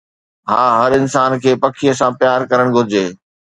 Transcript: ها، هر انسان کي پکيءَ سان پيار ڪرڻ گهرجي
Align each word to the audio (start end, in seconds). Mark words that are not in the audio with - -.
ها، 0.49 0.61
هر 0.81 0.91
انسان 1.01 1.31
کي 1.43 1.51
پکيءَ 1.61 1.97
سان 2.01 2.11
پيار 2.21 2.39
ڪرڻ 2.51 2.67
گهرجي 2.75 3.05